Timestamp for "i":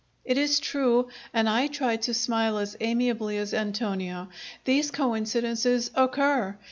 1.47-1.67